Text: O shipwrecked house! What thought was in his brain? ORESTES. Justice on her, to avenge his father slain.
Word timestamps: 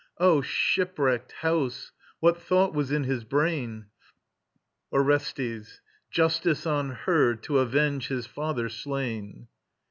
O 0.17 0.41
shipwrecked 0.41 1.31
house! 1.31 1.91
What 2.21 2.35
thought 2.41 2.73
was 2.73 2.91
in 2.91 3.03
his 3.03 3.23
brain? 3.23 3.85
ORESTES. 4.91 5.79
Justice 6.09 6.65
on 6.65 6.89
her, 7.05 7.35
to 7.35 7.59
avenge 7.59 8.07
his 8.07 8.25
father 8.25 8.67
slain. 8.67 9.47